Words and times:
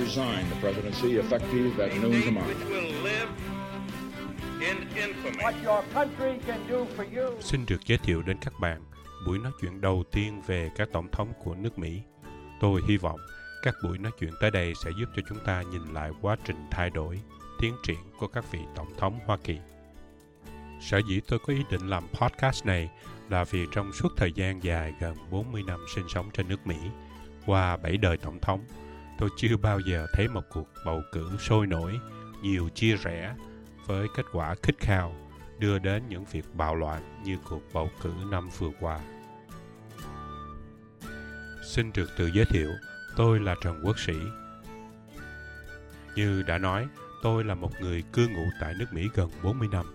resign 0.00 0.44
the 0.50 0.56
presidency 0.60 1.18
effective 1.18 1.78
at 1.78 1.92
noon 2.02 2.22
tomorrow. 2.22 2.48
Which 2.48 2.68
will 2.68 3.02
live 3.02 3.30
in 4.60 4.76
infamy. 4.94 5.42
what 5.42 5.54
your 5.64 5.82
country 5.94 6.40
can 6.46 6.60
do 6.68 6.86
for 6.96 7.04
you. 7.16 7.40
Xin 7.40 7.66
được 7.66 7.86
giới 7.86 7.98
thiệu 7.98 8.22
đến 8.22 8.36
các 8.40 8.52
bạn 8.60 8.82
buổi 9.26 9.38
nói 9.38 9.52
chuyện 9.60 9.80
đầu 9.80 10.04
tiên 10.12 10.42
về 10.46 10.70
các 10.76 10.88
tổng 10.92 11.08
thống 11.12 11.32
của 11.44 11.54
nước 11.54 11.78
Mỹ. 11.78 12.00
Tôi 12.60 12.82
hy 12.88 12.96
vọng 12.96 13.20
các 13.62 13.74
buổi 13.84 13.98
nói 13.98 14.12
chuyện 14.20 14.30
tới 14.40 14.50
đây 14.50 14.72
sẽ 14.84 14.90
giúp 14.98 15.06
cho 15.16 15.22
chúng 15.28 15.38
ta 15.44 15.62
nhìn 15.62 15.94
lại 15.94 16.10
quá 16.20 16.36
trình 16.44 16.66
thay 16.70 16.90
đổi, 16.90 17.20
tiến 17.60 17.74
triển 17.86 17.98
của 18.18 18.26
các 18.26 18.52
vị 18.52 18.58
tổng 18.76 18.92
thống 18.98 19.18
Hoa 19.26 19.36
Kỳ. 19.44 19.58
Sở 20.80 21.00
dĩ 21.08 21.20
tôi 21.28 21.38
có 21.38 21.52
ý 21.52 21.62
định 21.70 21.88
làm 21.88 22.04
podcast 22.08 22.66
này 22.66 22.90
là 23.28 23.44
vì 23.44 23.66
trong 23.72 23.92
suốt 23.92 24.08
thời 24.16 24.32
gian 24.32 24.62
dài 24.62 24.94
gần 25.00 25.16
40 25.30 25.62
năm 25.66 25.80
sinh 25.94 26.04
sống 26.08 26.30
trên 26.34 26.48
nước 26.48 26.66
Mỹ, 26.66 26.76
qua 27.46 27.76
7 27.76 27.96
đời 27.96 28.16
tổng 28.16 28.40
thống, 28.40 28.64
tôi 29.20 29.30
chưa 29.36 29.56
bao 29.56 29.80
giờ 29.80 30.06
thấy 30.12 30.28
một 30.28 30.42
cuộc 30.48 30.68
bầu 30.86 31.02
cử 31.12 31.30
sôi 31.38 31.66
nổi, 31.66 32.00
nhiều 32.42 32.68
chia 32.68 32.96
rẽ 32.96 33.34
với 33.86 34.08
kết 34.16 34.26
quả 34.32 34.54
khích 34.62 34.78
khao 34.78 35.14
đưa 35.58 35.78
đến 35.78 36.08
những 36.08 36.24
việc 36.24 36.44
bạo 36.54 36.74
loạn 36.74 37.22
như 37.24 37.38
cuộc 37.48 37.62
bầu 37.72 37.90
cử 38.02 38.12
năm 38.30 38.48
vừa 38.58 38.70
qua. 38.80 39.00
Xin 41.66 41.92
được 41.92 42.10
tự 42.16 42.30
giới 42.34 42.44
thiệu, 42.44 42.70
tôi 43.16 43.40
là 43.40 43.54
Trần 43.62 43.82
Quốc 43.84 43.98
Sĩ. 43.98 44.16
Như 46.16 46.42
đã 46.42 46.58
nói, 46.58 46.86
tôi 47.22 47.44
là 47.44 47.54
một 47.54 47.70
người 47.80 48.02
cư 48.12 48.28
ngụ 48.28 48.44
tại 48.60 48.74
nước 48.78 48.86
Mỹ 48.92 49.08
gần 49.14 49.30
40 49.42 49.68
năm. 49.72 49.86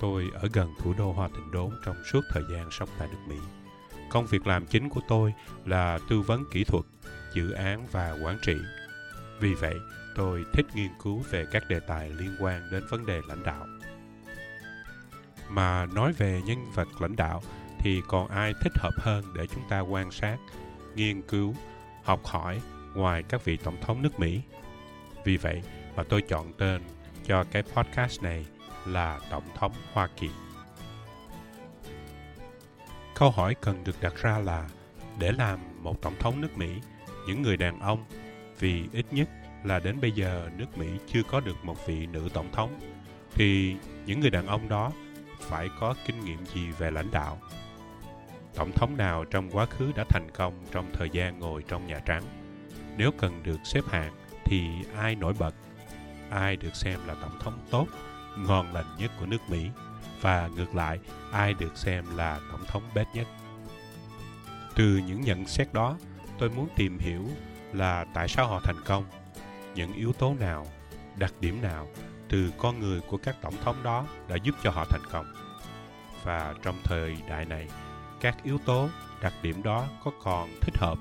Tôi 0.00 0.30
ở 0.34 0.48
gần 0.52 0.74
thủ 0.78 0.94
đô 0.98 1.12
Hoa 1.12 1.28
Thịnh 1.28 1.50
Đốn 1.50 1.70
trong 1.84 1.96
suốt 2.12 2.20
thời 2.30 2.42
gian 2.52 2.68
sống 2.70 2.88
tại 2.98 3.08
nước 3.12 3.18
Mỹ. 3.28 3.36
Công 4.10 4.26
việc 4.26 4.46
làm 4.46 4.66
chính 4.66 4.88
của 4.88 5.00
tôi 5.08 5.34
là 5.64 5.98
tư 6.08 6.20
vấn 6.20 6.44
kỹ 6.52 6.64
thuật, 6.64 6.84
dự 7.34 7.50
án 7.50 7.86
và 7.92 8.16
quản 8.22 8.38
trị. 8.42 8.56
Vì 9.40 9.54
vậy, 9.54 9.74
tôi 10.16 10.44
thích 10.52 10.66
nghiên 10.74 10.90
cứu 11.02 11.24
về 11.30 11.46
các 11.52 11.68
đề 11.68 11.80
tài 11.80 12.10
liên 12.10 12.36
quan 12.40 12.70
đến 12.70 12.82
vấn 12.90 13.06
đề 13.06 13.20
lãnh 13.28 13.42
đạo. 13.42 13.66
Mà 15.48 15.86
nói 15.86 16.12
về 16.12 16.42
nhân 16.46 16.58
vật 16.74 16.88
lãnh 17.00 17.16
đạo 17.16 17.42
thì 17.78 18.00
còn 18.08 18.28
ai 18.28 18.54
thích 18.60 18.72
hợp 18.76 18.94
hơn 18.96 19.24
để 19.34 19.46
chúng 19.46 19.62
ta 19.68 19.80
quan 19.80 20.10
sát, 20.10 20.36
nghiên 20.94 21.22
cứu, 21.22 21.54
học 22.04 22.20
hỏi 22.24 22.60
ngoài 22.94 23.22
các 23.22 23.44
vị 23.44 23.56
tổng 23.56 23.76
thống 23.82 24.02
nước 24.02 24.20
Mỹ. 24.20 24.40
Vì 25.24 25.36
vậy 25.36 25.62
mà 25.96 26.02
tôi 26.02 26.22
chọn 26.22 26.52
tên 26.58 26.82
cho 27.26 27.44
cái 27.44 27.62
podcast 27.62 28.22
này 28.22 28.46
là 28.86 29.20
Tổng 29.30 29.44
thống 29.54 29.72
Hoa 29.92 30.08
Kỳ. 30.20 30.30
Câu 33.20 33.30
hỏi 33.30 33.54
cần 33.54 33.84
được 33.84 34.00
đặt 34.00 34.14
ra 34.16 34.38
là 34.38 34.68
để 35.18 35.32
làm 35.32 35.58
một 35.82 36.02
tổng 36.02 36.14
thống 36.18 36.40
nước 36.40 36.56
Mỹ, 36.56 36.80
những 37.26 37.42
người 37.42 37.56
đàn 37.56 37.80
ông 37.80 38.04
vì 38.58 38.88
ít 38.92 39.06
nhất 39.10 39.28
là 39.64 39.78
đến 39.78 40.00
bây 40.00 40.12
giờ 40.12 40.50
nước 40.56 40.78
Mỹ 40.78 40.86
chưa 41.06 41.22
có 41.22 41.40
được 41.40 41.64
một 41.64 41.86
vị 41.86 42.06
nữ 42.06 42.28
tổng 42.34 42.52
thống 42.52 42.80
thì 43.34 43.76
những 44.06 44.20
người 44.20 44.30
đàn 44.30 44.46
ông 44.46 44.68
đó 44.68 44.92
phải 45.40 45.68
có 45.80 45.94
kinh 46.06 46.20
nghiệm 46.20 46.46
gì 46.46 46.70
về 46.78 46.90
lãnh 46.90 47.10
đạo? 47.10 47.38
Tổng 48.54 48.72
thống 48.72 48.96
nào 48.96 49.24
trong 49.24 49.50
quá 49.50 49.66
khứ 49.66 49.92
đã 49.96 50.04
thành 50.08 50.28
công 50.34 50.64
trong 50.72 50.90
thời 50.92 51.10
gian 51.12 51.38
ngồi 51.38 51.64
trong 51.68 51.86
nhà 51.86 51.98
trắng? 51.98 52.22
Nếu 52.96 53.10
cần 53.18 53.42
được 53.42 53.58
xếp 53.64 53.84
hạng 53.88 54.12
thì 54.44 54.64
ai 54.96 55.14
nổi 55.14 55.34
bật? 55.38 55.54
Ai 56.30 56.56
được 56.56 56.74
xem 56.74 56.98
là 57.06 57.14
tổng 57.22 57.38
thống 57.40 57.58
tốt 57.70 57.86
ngon 58.38 58.74
lành 58.74 58.96
nhất 58.98 59.10
của 59.20 59.26
nước 59.26 59.50
mỹ? 59.50 59.70
Và 60.20 60.48
ngược 60.56 60.74
lại, 60.74 60.98
ai 61.32 61.54
được 61.54 61.76
xem 61.76 62.16
là 62.16 62.40
tổng 62.50 62.64
thống 62.66 62.82
bét 62.94 63.06
nhất. 63.14 63.26
Từ 64.74 65.00
những 65.06 65.20
nhận 65.20 65.46
xét 65.46 65.72
đó, 65.72 65.96
tôi 66.38 66.50
muốn 66.50 66.68
tìm 66.76 66.98
hiểu 66.98 67.28
là 67.72 68.04
tại 68.14 68.28
sao 68.28 68.48
họ 68.48 68.60
thành 68.64 68.84
công, 68.84 69.04
những 69.74 69.92
yếu 69.92 70.12
tố 70.12 70.34
nào, 70.40 70.66
đặc 71.16 71.34
điểm 71.40 71.62
nào 71.62 71.88
từ 72.28 72.52
con 72.58 72.80
người 72.80 73.00
của 73.00 73.16
các 73.16 73.36
tổng 73.42 73.56
thống 73.64 73.82
đó 73.82 74.06
đã 74.28 74.36
giúp 74.36 74.54
cho 74.62 74.70
họ 74.70 74.84
thành 74.84 75.06
công. 75.10 75.26
Và 76.24 76.54
trong 76.62 76.76
thời 76.84 77.16
đại 77.28 77.44
này, 77.44 77.68
các 78.20 78.36
yếu 78.44 78.58
tố, 78.58 78.88
đặc 79.22 79.32
điểm 79.42 79.62
đó 79.62 79.86
có 80.04 80.10
còn 80.22 80.50
thích 80.60 80.76
hợp, 80.78 80.98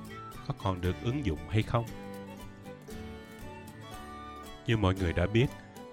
có 0.47 0.53
còn 0.63 0.81
được 0.81 0.95
ứng 1.03 1.25
dụng 1.25 1.39
hay 1.49 1.63
không? 1.63 1.85
Như 4.67 4.77
mọi 4.77 4.95
người 4.95 5.13
đã 5.13 5.27
biết, 5.27 5.47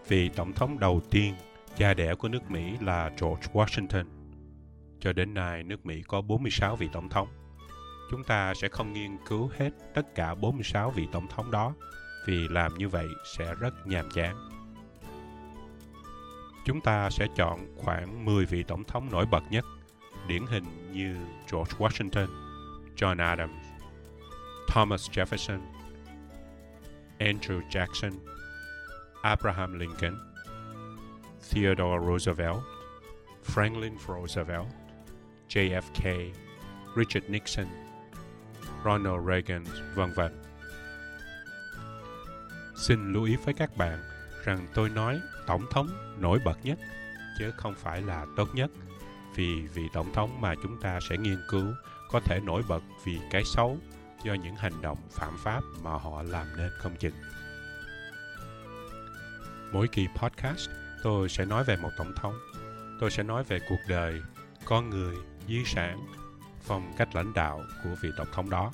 vị 0.08 0.28
tổng 0.28 0.52
thống 0.52 0.78
đầu 0.78 1.00
tiên 1.10 1.34
cha 1.76 1.94
đẻ 1.94 2.14
của 2.14 2.28
nước 2.28 2.50
Mỹ 2.50 2.76
là 2.80 3.08
George 3.08 3.46
Washington. 3.52 4.04
Cho 5.00 5.12
đến 5.12 5.34
nay, 5.34 5.62
nước 5.62 5.86
Mỹ 5.86 6.02
có 6.08 6.20
46 6.20 6.76
vị 6.76 6.88
tổng 6.92 7.08
thống. 7.08 7.28
Chúng 8.10 8.24
ta 8.24 8.54
sẽ 8.54 8.68
không 8.68 8.92
nghiên 8.92 9.16
cứu 9.28 9.50
hết 9.58 9.70
tất 9.94 10.14
cả 10.14 10.34
46 10.34 10.90
vị 10.90 11.06
tổng 11.12 11.26
thống 11.28 11.50
đó, 11.50 11.74
vì 12.26 12.48
làm 12.48 12.74
như 12.74 12.88
vậy 12.88 13.06
sẽ 13.36 13.54
rất 13.60 13.86
nhàm 13.86 14.10
chán. 14.10 14.48
Chúng 16.64 16.80
ta 16.80 17.10
sẽ 17.10 17.26
chọn 17.36 17.60
khoảng 17.76 18.24
10 18.24 18.46
vị 18.46 18.62
tổng 18.62 18.84
thống 18.84 19.08
nổi 19.12 19.26
bật 19.30 19.42
nhất, 19.50 19.64
điển 20.28 20.46
hình 20.46 20.92
như 20.92 21.16
George 21.52 21.76
Washington, 21.78 22.26
John 22.96 23.18
Adams, 23.18 23.66
Thomas 24.68 25.10
Jefferson, 25.10 25.60
Andrew 27.18 27.60
Jackson, 27.70 28.12
Abraham 29.22 29.78
Lincoln, 29.78 30.14
Theodore 31.50 32.06
Roosevelt, 32.06 32.58
Franklin 33.44 33.92
Roosevelt, 34.08 34.66
JFK, 35.48 36.32
Richard 36.96 37.28
Nixon, 37.28 37.66
Ronald 38.84 39.26
Reagan, 39.28 39.64
vân 39.94 40.12
vân. 40.12 40.42
Xin 42.76 43.12
lưu 43.12 43.24
ý 43.24 43.36
với 43.36 43.54
các 43.54 43.76
bạn 43.76 44.02
rằng 44.44 44.66
tôi 44.74 44.88
nói 44.88 45.20
tổng 45.46 45.66
thống 45.70 45.88
nổi 46.20 46.38
bật 46.44 46.58
nhất 46.62 46.78
chứ 47.38 47.50
không 47.56 47.74
phải 47.74 48.02
là 48.02 48.26
tốt 48.36 48.48
nhất 48.54 48.70
vì 49.34 49.66
vị 49.74 49.82
tổng 49.92 50.12
thống 50.12 50.40
mà 50.40 50.54
chúng 50.62 50.80
ta 50.80 50.98
sẽ 51.08 51.16
nghiên 51.16 51.38
cứu 51.48 51.74
có 52.10 52.20
thể 52.20 52.40
nổi 52.40 52.62
bật 52.68 52.82
vì 53.04 53.20
cái 53.30 53.42
xấu 53.44 53.78
do 54.24 54.34
những 54.34 54.56
hành 54.56 54.82
động 54.82 54.98
phạm 55.10 55.36
pháp 55.38 55.62
mà 55.82 55.90
họ 55.90 56.22
làm 56.22 56.46
nên 56.56 56.70
không 56.78 56.96
chừng. 56.96 57.14
Mỗi 59.72 59.88
kỳ 59.88 60.06
podcast, 60.16 60.70
tôi 61.02 61.28
sẽ 61.28 61.44
nói 61.44 61.64
về 61.64 61.76
một 61.76 61.90
tổng 61.96 62.12
thống. 62.16 62.38
Tôi 63.00 63.10
sẽ 63.10 63.22
nói 63.22 63.44
về 63.44 63.58
cuộc 63.68 63.80
đời, 63.88 64.20
con 64.64 64.90
người, 64.90 65.16
di 65.48 65.64
sản, 65.64 66.06
phong 66.60 66.92
cách 66.96 67.14
lãnh 67.14 67.34
đạo 67.34 67.62
của 67.84 67.94
vị 68.02 68.08
tổng 68.16 68.28
thống 68.32 68.50
đó. 68.50 68.72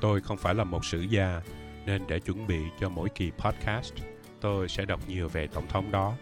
Tôi 0.00 0.20
không 0.20 0.36
phải 0.36 0.54
là 0.54 0.64
một 0.64 0.84
sử 0.84 1.00
gia, 1.00 1.40
nên 1.86 2.06
để 2.08 2.20
chuẩn 2.20 2.46
bị 2.46 2.60
cho 2.80 2.88
mỗi 2.88 3.08
kỳ 3.08 3.30
podcast, 3.30 3.92
tôi 4.40 4.68
sẽ 4.68 4.84
đọc 4.84 5.00
nhiều 5.08 5.28
về 5.28 5.46
tổng 5.46 5.68
thống 5.68 5.90
đó 5.90 6.14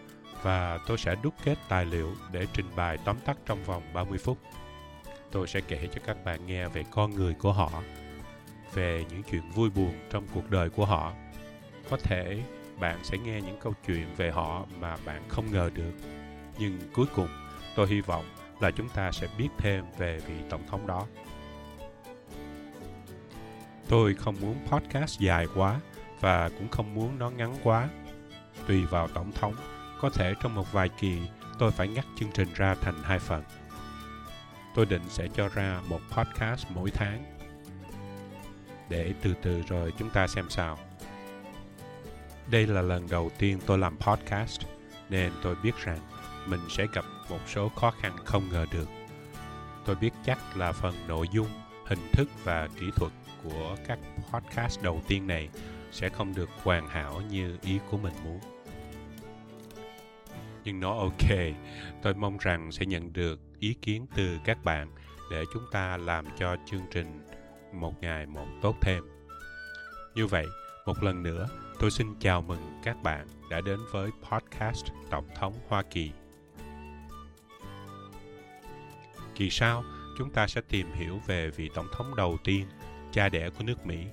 và 0.43 0.79
tôi 0.87 0.97
sẽ 0.97 1.15
đúc 1.23 1.33
kết 1.43 1.57
tài 1.69 1.85
liệu 1.85 2.15
để 2.31 2.47
trình 2.53 2.65
bày 2.75 2.97
tóm 3.05 3.17
tắt 3.25 3.37
trong 3.45 3.63
vòng 3.63 3.83
30 3.93 4.17
phút. 4.17 4.37
Tôi 5.31 5.47
sẽ 5.47 5.61
kể 5.61 5.87
cho 5.93 6.01
các 6.05 6.25
bạn 6.25 6.45
nghe 6.45 6.67
về 6.67 6.83
con 6.91 7.11
người 7.11 7.33
của 7.33 7.53
họ, 7.53 7.71
về 8.73 9.05
những 9.09 9.23
chuyện 9.31 9.49
vui 9.49 9.69
buồn 9.69 9.93
trong 10.11 10.27
cuộc 10.33 10.49
đời 10.49 10.69
của 10.69 10.85
họ. 10.85 11.13
Có 11.89 11.97
thể 11.97 12.43
bạn 12.79 13.03
sẽ 13.03 13.17
nghe 13.17 13.41
những 13.41 13.57
câu 13.61 13.73
chuyện 13.87 14.07
về 14.17 14.31
họ 14.31 14.65
mà 14.79 14.97
bạn 15.05 15.23
không 15.29 15.51
ngờ 15.51 15.69
được. 15.73 15.91
Nhưng 16.59 16.79
cuối 16.93 17.05
cùng, 17.15 17.27
tôi 17.75 17.87
hy 17.87 18.01
vọng 18.01 18.25
là 18.59 18.71
chúng 18.71 18.89
ta 18.89 19.11
sẽ 19.11 19.27
biết 19.37 19.49
thêm 19.57 19.85
về 19.97 20.17
vị 20.17 20.35
tổng 20.49 20.67
thống 20.67 20.87
đó. 20.87 21.05
Tôi 23.87 24.13
không 24.13 24.35
muốn 24.41 24.55
podcast 24.67 25.19
dài 25.19 25.47
quá 25.55 25.79
và 26.19 26.49
cũng 26.49 26.69
không 26.69 26.95
muốn 26.95 27.19
nó 27.19 27.29
ngắn 27.29 27.55
quá. 27.63 27.89
Tùy 28.67 28.85
vào 28.85 29.07
tổng 29.07 29.31
thống, 29.31 29.55
có 30.01 30.09
thể 30.09 30.33
trong 30.41 30.55
một 30.55 30.71
vài 30.71 30.89
kỳ 30.89 31.19
tôi 31.59 31.71
phải 31.71 31.87
ngắt 31.87 32.05
chương 32.15 32.31
trình 32.31 32.47
ra 32.55 32.75
thành 32.81 33.03
hai 33.03 33.19
phần. 33.19 33.43
Tôi 34.75 34.85
định 34.85 35.01
sẽ 35.09 35.27
cho 35.33 35.49
ra 35.49 35.81
một 35.89 36.01
podcast 36.11 36.65
mỗi 36.69 36.91
tháng. 36.91 37.23
Để 38.89 39.13
từ 39.21 39.33
từ 39.41 39.61
rồi 39.61 39.93
chúng 39.97 40.09
ta 40.09 40.27
xem 40.27 40.45
sao. 40.49 40.77
Đây 42.51 42.67
là 42.67 42.81
lần 42.81 43.07
đầu 43.09 43.31
tiên 43.37 43.59
tôi 43.65 43.77
làm 43.77 43.97
podcast, 43.97 44.61
nên 45.09 45.31
tôi 45.43 45.55
biết 45.63 45.75
rằng 45.83 45.99
mình 46.47 46.59
sẽ 46.69 46.87
gặp 46.93 47.05
một 47.29 47.39
số 47.47 47.69
khó 47.69 47.91
khăn 47.91 48.17
không 48.25 48.43
ngờ 48.51 48.65
được. 48.71 48.87
Tôi 49.85 49.95
biết 49.95 50.11
chắc 50.25 50.57
là 50.57 50.71
phần 50.71 50.93
nội 51.07 51.27
dung, 51.31 51.47
hình 51.85 51.99
thức 52.13 52.29
và 52.43 52.67
kỹ 52.79 52.85
thuật 52.95 53.11
của 53.43 53.75
các 53.87 53.99
podcast 54.31 54.83
đầu 54.83 55.01
tiên 55.07 55.27
này 55.27 55.49
sẽ 55.91 56.09
không 56.09 56.35
được 56.35 56.49
hoàn 56.63 56.87
hảo 56.87 57.21
như 57.29 57.57
ý 57.61 57.79
của 57.91 57.97
mình 57.97 58.13
muốn. 58.23 58.39
Nhưng 60.63 60.79
nó 60.79 60.97
ok, 60.97 61.29
tôi 62.01 62.13
mong 62.13 62.37
rằng 62.37 62.71
sẽ 62.71 62.85
nhận 62.85 63.13
được 63.13 63.39
ý 63.59 63.73
kiến 63.81 64.05
từ 64.15 64.37
các 64.45 64.63
bạn 64.63 64.91
để 65.31 65.43
chúng 65.53 65.63
ta 65.71 65.97
làm 65.97 66.25
cho 66.39 66.55
chương 66.65 66.85
trình 66.91 67.21
một 67.73 68.01
ngày 68.01 68.25
một 68.25 68.47
tốt 68.61 68.75
thêm. 68.81 69.03
Như 70.15 70.27
vậy, 70.27 70.45
một 70.87 71.03
lần 71.03 71.23
nữa, 71.23 71.47
tôi 71.79 71.91
xin 71.91 72.07
chào 72.19 72.41
mừng 72.41 72.79
các 72.83 73.03
bạn 73.03 73.27
đã 73.49 73.61
đến 73.61 73.79
với 73.91 74.11
podcast 74.31 74.85
Tổng 75.09 75.27
thống 75.35 75.53
Hoa 75.67 75.83
Kỳ. 75.83 76.11
Kỳ 79.35 79.49
sau, 79.49 79.83
chúng 80.17 80.29
ta 80.31 80.47
sẽ 80.47 80.61
tìm 80.69 80.91
hiểu 80.93 81.19
về 81.27 81.49
vị 81.49 81.69
tổng 81.75 81.87
thống 81.91 82.15
đầu 82.15 82.37
tiên, 82.43 82.65
cha 83.11 83.29
đẻ 83.29 83.49
của 83.49 83.63
nước 83.63 83.85
Mỹ, 83.85 84.05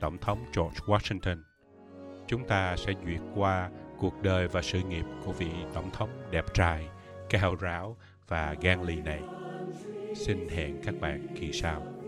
Tổng 0.00 0.18
thống 0.18 0.44
George 0.56 0.78
Washington. 0.86 1.42
Chúng 2.26 2.48
ta 2.48 2.76
sẽ 2.76 2.92
duyệt 3.06 3.20
qua 3.34 3.70
cuộc 3.98 4.22
đời 4.22 4.48
và 4.48 4.62
sự 4.62 4.82
nghiệp 4.82 5.04
của 5.24 5.32
vị 5.32 5.50
Tổng 5.74 5.90
thống 5.90 6.10
đẹp 6.30 6.54
trai, 6.54 6.88
cao 7.30 7.54
ráo 7.54 7.96
và 8.28 8.54
gan 8.60 8.82
lì 8.82 8.96
này. 8.96 9.22
Xin 10.16 10.48
hẹn 10.48 10.82
các 10.84 10.94
bạn 11.00 11.26
kỳ 11.40 11.52
sau. 11.52 12.01